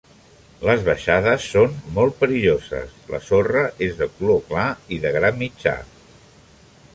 Les 0.67 0.79
baixades 0.85 1.43
són 1.55 1.75
molt 1.97 2.15
perilloses, 2.21 2.95
la 3.11 3.19
sorra 3.27 3.63
és 3.89 3.93
de 4.01 4.09
color 4.17 4.41
clar 4.49 4.67
i 4.97 5.01
de 5.05 5.13
gra 5.19 5.33
mitjà. 5.45 5.77